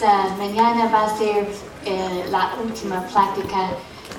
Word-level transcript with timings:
esta 0.00 0.34
mañana 0.38 0.88
va 0.90 1.04
a 1.04 1.18
ser 1.18 1.46
eh, 1.84 2.24
la 2.30 2.54
última 2.64 3.02
plática 3.02 3.68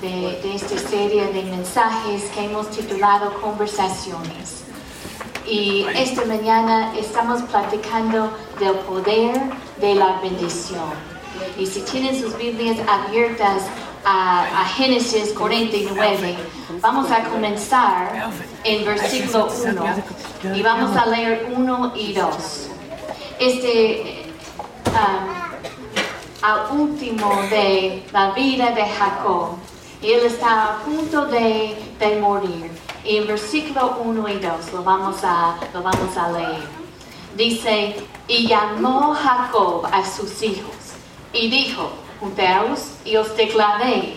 de, 0.00 0.40
de 0.40 0.54
esta 0.54 0.78
serie 0.78 1.26
de 1.32 1.42
mensajes 1.42 2.22
que 2.32 2.44
hemos 2.44 2.70
titulado 2.70 3.34
Conversaciones. 3.40 4.62
Y 5.44 5.84
esta 5.96 6.24
mañana 6.24 6.92
estamos 6.96 7.42
platicando 7.42 8.30
del 8.60 8.76
poder 8.86 9.40
de 9.80 9.96
la 9.96 10.20
bendición. 10.20 10.88
Y 11.58 11.66
si 11.66 11.80
tienen 11.80 12.16
sus 12.16 12.38
Biblias 12.38 12.78
abiertas 12.88 13.64
a, 14.04 14.62
a 14.62 14.64
Génesis 14.66 15.32
49, 15.32 16.36
vamos 16.80 17.10
a 17.10 17.24
comenzar 17.24 18.30
en 18.62 18.84
versículo 18.84 19.48
1 20.44 20.54
y 20.54 20.62
vamos 20.62 20.96
a 20.96 21.06
leer 21.06 21.52
1 21.52 21.92
y 21.96 22.12
2. 22.12 22.68
Este, 23.40 24.26
um, 24.86 25.41
al 26.42 26.76
último 26.76 27.30
de 27.50 28.02
la 28.12 28.32
vida 28.32 28.72
de 28.72 28.84
Jacob, 28.84 29.56
y 30.02 30.12
él 30.12 30.26
está 30.26 30.64
a 30.64 30.78
punto 30.82 31.26
de, 31.26 31.76
morir. 32.20 32.70
Y 33.04 33.18
en 33.18 33.26
versículo 33.28 33.98
1 34.04 34.28
y 34.28 34.38
2 34.38 34.72
lo 34.72 34.82
vamos 34.82 35.18
a, 35.22 35.56
lo 35.72 35.82
vamos 35.82 36.16
a 36.16 36.32
leer. 36.32 36.62
Dice, 37.36 37.96
y 38.26 38.46
llamó 38.46 39.14
Jacob 39.14 39.86
a 39.90 40.04
sus 40.04 40.42
hijos 40.42 40.74
y 41.32 41.48
dijo, 41.48 41.90
juntaos 42.20 42.92
y 43.04 43.16
os 43.16 43.36
declaré 43.36 44.14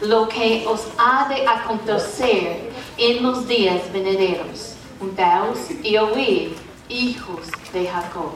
lo 0.00 0.28
que 0.28 0.64
os 0.66 0.86
ha 0.98 1.28
de 1.28 1.46
acontecer 1.46 2.70
en 2.98 3.22
los 3.22 3.46
días 3.46 3.92
venideros. 3.92 4.74
Juntaos 4.98 5.58
y 5.82 5.96
oíd, 5.98 6.52
hijos 6.88 7.46
de 7.72 7.86
Jacob, 7.86 8.32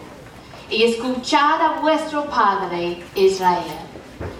y 0.70 0.84
escuchad 0.84 1.60
a 1.60 1.80
vuestro 1.80 2.24
padre 2.26 3.02
Israel. 3.14 3.78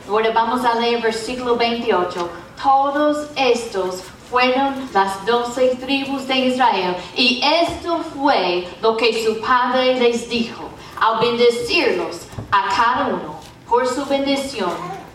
Ahora 0.09 0.31
vamos 0.33 0.65
a 0.65 0.75
leer 0.75 1.03
versículo 1.03 1.57
28. 1.57 2.31
Todos 2.63 3.29
estos 3.37 4.03
fueron 4.31 4.89
las 4.93 5.25
doce 5.27 5.77
tribus 5.77 6.27
de 6.29 6.39
Israel, 6.39 6.95
y 7.17 7.43
esto 7.43 7.99
fue 8.15 8.69
lo 8.81 8.97
que 8.97 9.25
su 9.25 9.41
padre 9.41 9.99
les 9.99 10.29
dijo 10.29 10.71
al 11.01 11.19
bendecirlos 11.19 12.21
a 12.53 12.69
cada 12.75 13.09
uno. 13.09 13.41
Por 13.69 13.87
su 13.87 14.05
bendición 14.05 14.73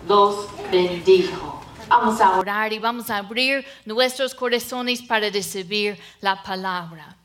los 0.07 0.47
bendijo. 0.71 1.61
Vamos 1.87 2.19
a 2.19 2.39
orar 2.39 2.73
y 2.73 2.79
vamos 2.79 3.09
a 3.09 3.17
abrir 3.17 3.65
nuestros 3.85 4.33
corazones 4.33 5.01
para 5.01 5.29
recibir 5.29 5.99
la 6.19 6.41
palabra. 6.41 7.15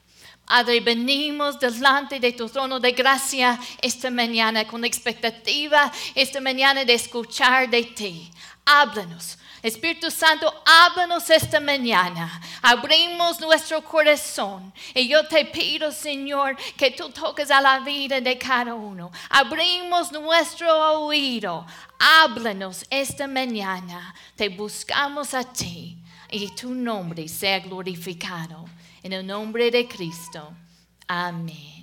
Padre, 0.51 0.81
venimos 0.81 1.61
delante 1.61 2.19
de 2.19 2.33
tu 2.33 2.49
trono 2.49 2.81
de 2.81 2.91
gracia 2.91 3.57
esta 3.81 4.11
mañana 4.11 4.67
con 4.67 4.85
expectativa, 4.85 5.93
esta 6.13 6.41
mañana 6.41 6.85
de 6.85 6.93
escuchar 6.93 7.71
de 7.71 7.85
ti. 7.85 8.29
Háblanos. 8.65 9.39
Espíritu 9.63 10.11
Santo, 10.11 10.53
háblanos 10.67 11.31
esta 11.31 11.61
mañana. 11.61 12.41
Abrimos 12.63 13.41
nuestro 13.41 13.81
corazón. 13.85 14.73
Y 14.93 15.07
yo 15.07 15.25
te 15.29 15.45
pido, 15.45 15.93
Señor, 15.93 16.57
que 16.77 16.91
tú 16.91 17.11
toques 17.11 17.49
a 17.53 17.61
la 17.61 17.79
vida 17.79 18.21
de 18.21 18.37
cada 18.37 18.75
uno. 18.75 19.13
Abrimos 19.29 20.11
nuestro 20.11 21.05
oído. 21.05 21.65
Háblanos 21.97 22.85
esta 22.91 23.29
mañana. 23.29 24.13
Te 24.35 24.49
buscamos 24.49 25.33
a 25.33 25.45
ti. 25.45 25.97
Y 26.29 26.49
tu 26.57 26.75
nombre 26.75 27.29
sea 27.29 27.61
glorificado. 27.61 28.67
En 29.03 29.13
el 29.13 29.27
nombre 29.27 29.71
de 29.71 29.89
Cristo. 29.89 30.53
Amén. 31.07 31.81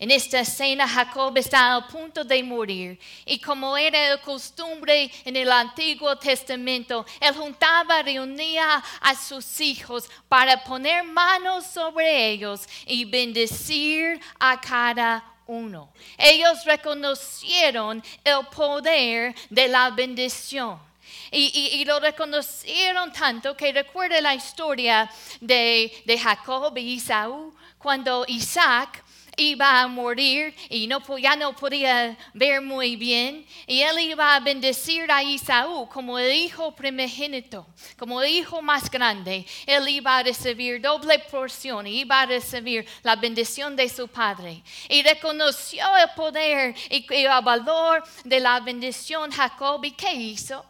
En 0.00 0.10
esta 0.10 0.40
escena 0.40 0.88
Jacob 0.88 1.36
está 1.36 1.74
a 1.74 1.86
punto 1.86 2.24
de 2.24 2.42
morir 2.42 2.98
y 3.26 3.38
como 3.38 3.76
era 3.76 4.12
de 4.12 4.20
costumbre 4.22 5.10
en 5.26 5.36
el 5.36 5.52
Antiguo 5.52 6.16
Testamento, 6.16 7.04
él 7.20 7.34
juntaba, 7.34 8.02
reunía 8.02 8.82
a 8.98 9.14
sus 9.14 9.60
hijos 9.60 10.08
para 10.26 10.64
poner 10.64 11.04
manos 11.04 11.66
sobre 11.66 12.30
ellos 12.30 12.62
y 12.86 13.04
bendecir 13.04 14.18
a 14.38 14.58
cada 14.58 15.22
uno. 15.46 15.92
Ellos 16.16 16.64
reconocieron 16.64 18.02
el 18.24 18.46
poder 18.46 19.34
de 19.50 19.68
la 19.68 19.90
bendición. 19.90 20.89
Y, 21.30 21.84
lo 21.84 21.98
reconocieron 22.00 23.12
tanto 23.12 23.56
que 23.56 23.72
recuerda 23.72 24.20
la 24.20 24.34
historia 24.34 25.10
de, 25.40 25.92
de 26.04 26.18
Jacob 26.18 26.76
y 26.76 26.94
Isaú, 26.94 27.54
cuando 27.78 28.24
Isaac 28.28 29.02
iba 29.40 29.80
a 29.80 29.88
morir 29.88 30.54
y 30.68 30.86
no, 30.86 31.00
ya 31.18 31.34
no 31.36 31.54
podía 31.54 32.16
ver 32.34 32.60
muy 32.60 32.96
bien. 32.96 33.46
Y 33.66 33.80
él 33.80 33.98
iba 34.00 34.36
a 34.36 34.40
bendecir 34.40 35.10
a 35.10 35.22
Isaú 35.22 35.88
como 35.88 36.18
el 36.18 36.32
hijo 36.32 36.74
primogénito, 36.74 37.66
como 37.96 38.20
el 38.22 38.30
hijo 38.30 38.60
más 38.62 38.90
grande. 38.90 39.46
Él 39.66 39.88
iba 39.88 40.18
a 40.18 40.22
recibir 40.22 40.80
doble 40.80 41.18
porción, 41.18 41.86
iba 41.86 42.20
a 42.20 42.26
recibir 42.26 42.86
la 43.02 43.16
bendición 43.16 43.74
de 43.76 43.88
su 43.88 44.08
padre. 44.08 44.62
Y 44.88 45.02
reconoció 45.02 45.84
el 45.96 46.10
poder 46.14 46.74
y, 46.90 47.06
el 47.10 47.42
valor 47.42 48.04
de 48.24 48.40
la 48.40 48.60
bendición 48.60 49.30
Jacob. 49.30 49.84
¿Y 49.84 49.92
qué 49.92 50.12
hizo? 50.12 50.64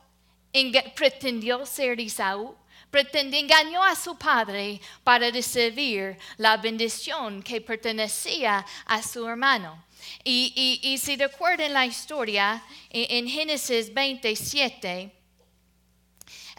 Pretendió 0.94 1.64
ser 1.66 2.00
Isaú 2.00 2.56
pretendió, 2.90 3.38
engañó 3.38 3.82
a 3.84 3.94
su 3.94 4.16
padre 4.16 4.80
para 5.04 5.30
recibir 5.30 6.18
la 6.36 6.56
bendición 6.56 7.42
que 7.42 7.60
pertenecía 7.60 8.66
a 8.84 9.02
su 9.02 9.26
hermano. 9.26 9.84
Y, 10.24 10.98
si 11.00 11.16
recuerdan 11.16 11.72
la 11.72 11.86
historia 11.86 12.62
en, 12.90 13.28
Génesis 13.28 13.92
27, 13.92 15.12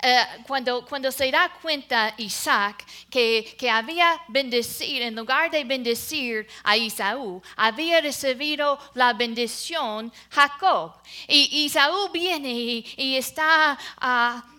eh, 0.02 0.26
cuando, 0.48 0.86
cuando, 0.86 1.12
se 1.12 1.30
da 1.32 1.52
cuenta 1.62 2.14
Isaac 2.18 2.86
que, 3.10 3.56
que, 3.58 3.70
había 3.70 4.20
bendecir, 4.28 5.02
en 5.02 5.16
lugar 5.16 5.52
de 5.52 5.64
bendecir 5.64 6.48
a 6.64 6.76
Isaú, 6.76 7.42
había 7.56 8.02
recibido 8.02 8.80
la 8.94 9.14
bendición 9.14 10.12
Jacob. 10.30 10.94
Y 11.28 11.66
Isaú 11.66 12.10
viene 12.12 12.52
y, 12.52 13.16
está 13.16 13.78
uh, 14.02 14.51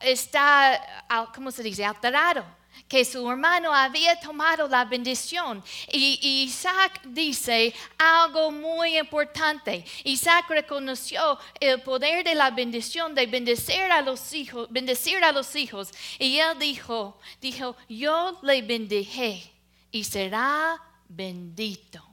está, 0.00 1.04
¿cómo 1.34 1.50
se 1.50 1.62
dice?, 1.62 1.84
alterado 1.84 2.44
que 2.90 3.04
su 3.04 3.30
hermano 3.30 3.72
había 3.72 4.18
tomado 4.18 4.66
la 4.66 4.84
bendición. 4.84 5.62
Y, 5.92 6.42
Isaac 6.42 7.00
dice 7.04 7.72
algo 7.96 8.50
muy 8.50 8.98
importante. 8.98 9.84
Isaac 10.02 10.46
reconoció 10.48 11.38
el 11.60 11.80
poder 11.82 12.24
de 12.24 12.34
la 12.34 12.50
bendición 12.50 13.14
de 13.14 13.26
bendecir 13.26 13.82
a 13.92 14.02
los 14.02 14.32
hijos, 14.32 14.66
bendecir 14.70 15.22
a 15.22 15.30
los 15.30 15.54
hijos. 15.54 15.92
Y 16.18 16.38
él 16.38 16.58
dijo, 16.58 17.16
dijo, 17.40 17.76
yo 17.88 18.36
le 18.42 18.60
bendije 18.62 19.52
y 19.92 20.02
será 20.02 20.76
bendito. 21.08 22.09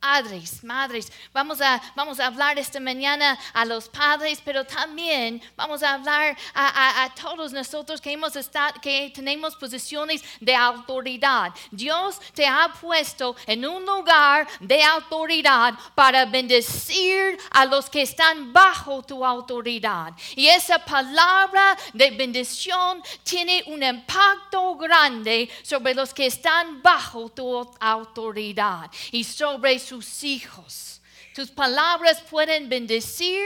Padres, 0.00 0.64
madres, 0.64 1.12
vamos 1.30 1.60
a, 1.60 1.80
vamos 1.94 2.18
a 2.20 2.26
hablar 2.26 2.58
esta 2.58 2.80
mañana 2.80 3.38
a 3.52 3.66
los 3.66 3.86
padres, 3.86 4.40
pero 4.42 4.64
también 4.64 5.42
vamos 5.56 5.82
a 5.82 5.92
hablar 5.92 6.38
a, 6.54 7.12
todos 7.20 7.52
nosotros 7.52 8.00
que, 8.00 8.12
hemos 8.12 8.34
estado, 8.34 8.80
que 8.80 9.12
tenemos 9.14 9.54
posiciones 9.56 10.24
de 10.40 10.54
autoridad. 10.54 11.52
Dios 11.70 12.18
te 12.32 12.46
ha 12.46 12.72
puesto 12.80 13.36
en 13.46 13.66
un 13.66 13.84
lugar 13.84 14.48
de 14.60 14.82
autoridad 14.82 15.74
para 15.94 16.24
bendecir 16.24 17.36
a 17.50 17.66
los 17.66 17.90
que 17.90 18.00
están 18.00 18.54
bajo 18.54 19.02
tu 19.02 19.24
autoridad. 19.24 20.14
Y 20.34 20.46
esa 20.46 20.78
palabra 20.78 21.76
de 21.92 22.10
bendición 22.12 23.02
tiene 23.22 23.64
un 23.66 23.82
impacto 23.82 24.76
grande 24.76 25.50
sobre 25.62 25.94
los 25.94 26.14
que 26.14 26.24
están 26.26 26.80
bajo 26.80 27.28
tu 27.28 27.70
autoridad 27.78 28.90
y 29.12 29.24
sobre 29.24 29.78
sus 29.90 30.22
hijos. 30.22 31.02
Tus 31.34 31.50
palabras 31.50 32.22
pueden 32.30 32.68
bendecir, 32.68 33.42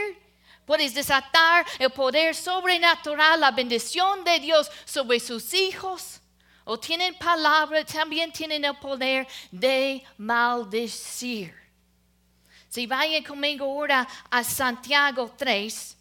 puedes 0.63 0.93
desatar 0.93 1.65
el 1.79 1.89
poder 1.89 2.35
sobrenatural, 2.35 3.39
la 3.39 3.49
bendición 3.49 4.23
de 4.23 4.39
Dios 4.39 4.69
sobre 4.85 5.19
sus 5.19 5.53
hijos. 5.55 6.21
O 6.63 6.79
tienen 6.79 7.15
palabras, 7.15 7.85
también 7.85 8.31
tienen 8.31 8.63
el 8.63 8.75
poder 8.77 9.27
de 9.51 10.03
maldecir. 10.17 11.51
Si 12.69 12.85
vayan 12.85 13.23
conmigo 13.23 13.65
ahora 13.65 14.07
a 14.29 14.43
Santiago 14.43 15.33
3, 15.35 15.97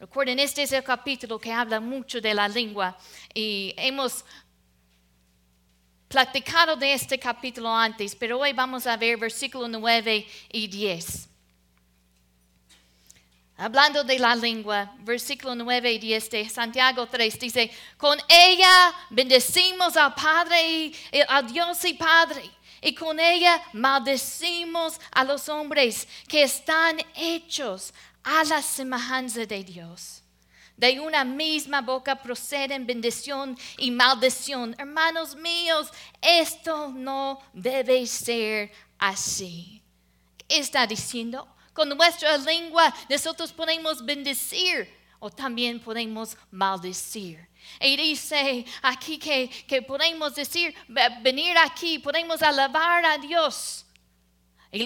recuerden, 0.00 0.40
este 0.40 0.64
es 0.64 0.72
el 0.72 0.82
capítulo 0.82 1.38
que 1.38 1.52
habla 1.52 1.78
mucho 1.78 2.20
de 2.20 2.34
la 2.34 2.48
lengua 2.48 2.96
y 3.32 3.72
hemos 3.76 4.24
platicado 6.10 6.74
de 6.74 6.92
este 6.92 7.20
capítulo 7.20 7.72
antes, 7.72 8.16
pero 8.16 8.40
hoy 8.40 8.52
vamos 8.52 8.84
a 8.84 8.96
ver 8.96 9.16
versículos 9.16 9.70
9 9.70 10.26
y 10.50 10.66
10. 10.66 11.28
Hablando 13.56 14.02
de 14.02 14.18
la 14.18 14.34
lengua, 14.34 14.92
versículo 15.02 15.54
9 15.54 15.92
y 15.92 15.98
10 16.00 16.30
de 16.30 16.48
Santiago 16.48 17.06
3 17.06 17.38
dice, 17.38 17.70
con 17.96 18.18
ella 18.28 18.92
bendecimos 19.10 19.96
al 19.96 20.12
Padre, 20.14 20.90
a 21.28 21.42
Dios 21.42 21.84
y 21.84 21.94
Padre, 21.94 22.42
y 22.82 22.92
con 22.92 23.20
ella 23.20 23.62
maldecimos 23.72 25.00
a 25.12 25.22
los 25.22 25.48
hombres 25.48 26.08
que 26.26 26.42
están 26.42 26.98
hechos 27.14 27.94
a 28.24 28.42
la 28.42 28.60
semejanza 28.60 29.46
de 29.46 29.62
Dios. 29.62 30.19
De 30.80 30.98
una 30.98 31.24
misma 31.24 31.82
boca 31.82 32.16
proceden 32.16 32.86
bendición 32.86 33.54
y 33.76 33.90
maldición. 33.90 34.74
Hermanos 34.78 35.36
míos, 35.36 35.90
esto 36.22 36.88
no 36.88 37.38
debe 37.52 38.06
ser 38.06 38.72
así. 38.98 39.82
¿Qué 40.48 40.58
está 40.58 40.86
diciendo? 40.86 41.46
Con 41.74 41.90
nuestra 41.90 42.34
lengua 42.38 42.94
nosotros 43.10 43.52
podemos 43.52 44.02
bendecir 44.02 44.90
o 45.18 45.28
también 45.28 45.80
podemos 45.80 46.34
maldecir. 46.50 47.46
Y 47.78 47.98
dice 47.98 48.64
aquí 48.80 49.18
que, 49.18 49.50
que 49.68 49.82
podemos 49.82 50.34
decir, 50.34 50.74
venir 51.20 51.58
aquí, 51.58 51.98
podemos 51.98 52.40
alabar 52.40 53.04
a 53.04 53.18
Dios. 53.18 53.84
Y 54.72 54.84